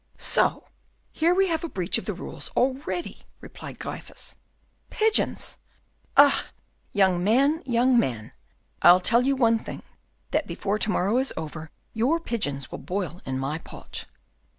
[0.17, 0.63] "So,
[1.11, 4.33] here we have a breach of the rules already," replied Gryphus.
[4.89, 5.59] "Pigeons!
[6.17, 6.49] ah,
[6.91, 8.31] young man, young man!
[8.81, 9.83] I'll tell you one thing,
[10.31, 14.05] that before to morrow is over, your pigeons will boil in my pot."